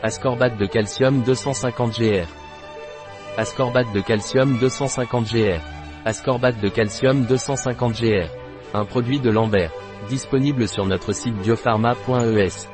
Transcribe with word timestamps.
Ascorbate 0.00 0.56
de 0.56 0.66
calcium 0.66 1.22
250 1.24 1.98
gr. 1.98 2.26
Ascorbate 3.36 3.92
de 3.92 4.00
calcium 4.00 4.56
250 4.58 5.32
gr. 5.32 5.60
Ascorbate 6.04 6.60
de 6.60 6.68
calcium 6.70 7.24
250 7.24 8.00
gr. 8.00 8.28
Un 8.74 8.84
produit 8.84 9.18
de 9.18 9.30
Lambert. 9.30 9.72
Disponible 10.08 10.68
sur 10.68 10.86
notre 10.86 11.12
site 11.12 11.34
biopharma.es. 11.42 12.68